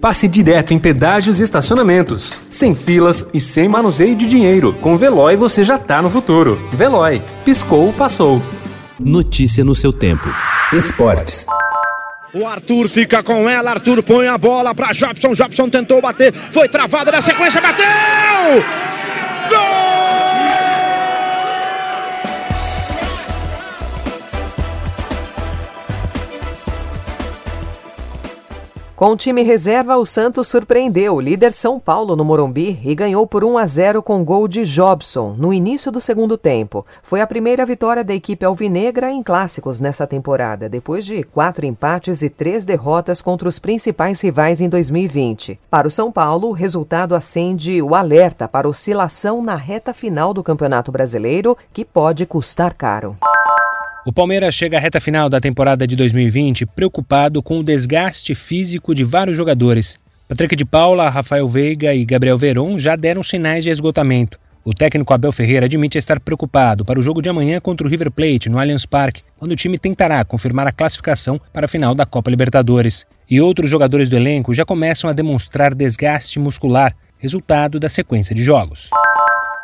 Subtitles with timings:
[0.00, 4.72] passe direto em pedágios e estacionamentos, sem filas e sem manuseio de dinheiro.
[4.80, 6.58] Com Veloy você já tá no futuro.
[6.72, 8.40] Veloy, piscou, passou.
[8.98, 10.28] Notícia no seu tempo.
[10.72, 11.46] Esportes.
[12.32, 16.68] O Arthur fica com ela, Arthur põe a bola para Jobson, Jobson tentou bater, foi
[16.68, 18.89] travado na sequência, bateu!
[29.00, 33.26] Com o time reserva, o Santos surpreendeu o líder São Paulo no Morumbi e ganhou
[33.26, 36.84] por 1 a 0 com gol de Jobson no início do segundo tempo.
[37.02, 42.20] Foi a primeira vitória da equipe alvinegra em clássicos nessa temporada, depois de quatro empates
[42.20, 45.58] e três derrotas contra os principais rivais em 2020.
[45.70, 50.42] Para o São Paulo, o resultado acende o alerta para oscilação na reta final do
[50.42, 53.16] Campeonato Brasileiro, que pode custar caro.
[54.06, 58.94] O Palmeiras chega à reta final da temporada de 2020 preocupado com o desgaste físico
[58.94, 59.98] de vários jogadores.
[60.26, 64.40] Patrick de Paula, Rafael Veiga e Gabriel Veron já deram sinais de esgotamento.
[64.64, 68.10] O técnico Abel Ferreira admite estar preocupado para o jogo de amanhã contra o River
[68.10, 72.06] Plate no Allianz Parque, quando o time tentará confirmar a classificação para a final da
[72.06, 73.06] Copa Libertadores.
[73.30, 78.42] E outros jogadores do elenco já começam a demonstrar desgaste muscular, resultado da sequência de
[78.42, 78.88] jogos.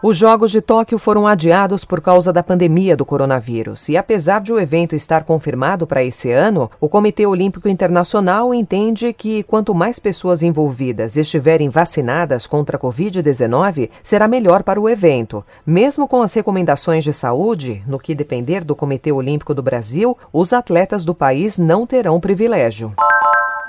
[0.00, 3.88] Os Jogos de Tóquio foram adiados por causa da pandemia do coronavírus.
[3.88, 9.12] E apesar de o evento estar confirmado para esse ano, o Comitê Olímpico Internacional entende
[9.12, 15.44] que quanto mais pessoas envolvidas estiverem vacinadas contra a Covid-19, será melhor para o evento.
[15.66, 20.52] Mesmo com as recomendações de saúde, no que depender do Comitê Olímpico do Brasil, os
[20.52, 22.94] atletas do país não terão privilégio.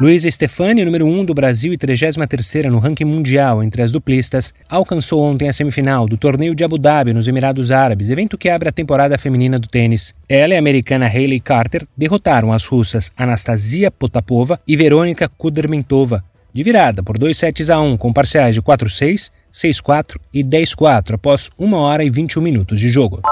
[0.00, 5.22] Luísa Stefani, número 1 do Brasil e 33ª no ranking mundial entre as duplistas, alcançou
[5.22, 8.72] ontem a semifinal do torneio de Abu Dhabi, nos Emirados Árabes, evento que abre a
[8.72, 10.12] temporada feminina do tênis.
[10.28, 16.62] Ela e a americana Hayley Carter derrotaram as russas Anastasia Potapova e Verônica Kudermentova, de
[16.64, 21.72] virada por 2 sets a 1 com parciais de 4-6, 6-4 e 10-4 após 1
[21.72, 23.22] hora e 21 minutos de jogo.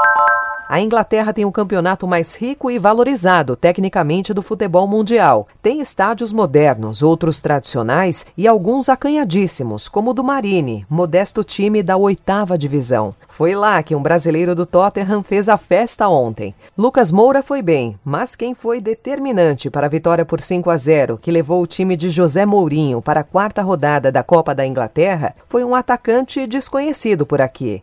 [0.72, 5.46] A Inglaterra tem o campeonato mais rico e valorizado tecnicamente do futebol mundial.
[5.60, 11.98] Tem estádios modernos, outros tradicionais e alguns acanhadíssimos, como o do Marine, modesto time da
[11.98, 13.14] oitava divisão.
[13.28, 16.54] Foi lá que um brasileiro do Tottenham fez a festa ontem.
[16.74, 21.18] Lucas Moura foi bem, mas quem foi determinante para a vitória por 5 a 0,
[21.20, 25.34] que levou o time de José Mourinho para a quarta rodada da Copa da Inglaterra,
[25.50, 27.82] foi um atacante desconhecido por aqui.